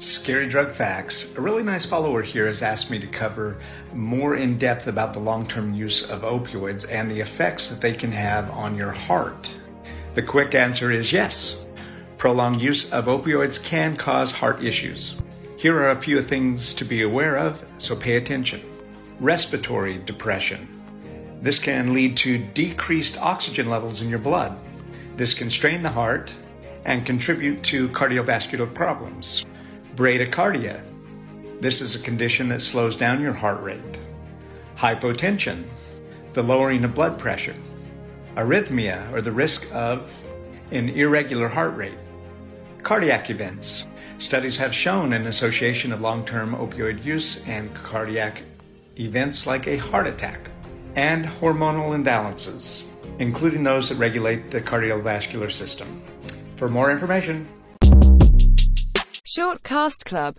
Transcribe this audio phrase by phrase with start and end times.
[0.00, 1.36] Scary Drug Facts.
[1.36, 3.58] A really nice follower here has asked me to cover
[3.92, 7.92] more in depth about the long term use of opioids and the effects that they
[7.92, 9.50] can have on your heart.
[10.14, 11.66] The quick answer is yes.
[12.16, 15.20] Prolonged use of opioids can cause heart issues.
[15.56, 18.62] Here are a few things to be aware of, so pay attention.
[19.18, 20.68] Respiratory depression.
[21.42, 24.56] This can lead to decreased oxygen levels in your blood.
[25.16, 26.32] This can strain the heart
[26.84, 29.44] and contribute to cardiovascular problems.
[29.98, 30.80] Bradycardia.
[31.60, 33.98] This is a condition that slows down your heart rate.
[34.76, 35.64] Hypotension,
[36.34, 37.56] the lowering of blood pressure.
[38.36, 40.14] Arrhythmia, or the risk of
[40.70, 41.98] an irregular heart rate.
[42.84, 43.88] Cardiac events.
[44.18, 48.42] Studies have shown an association of long term opioid use and cardiac
[49.00, 50.48] events like a heart attack.
[50.94, 52.86] And hormonal imbalances,
[53.18, 56.00] including those that regulate the cardiovascular system.
[56.54, 57.48] For more information,
[59.38, 60.34] Short Cast Club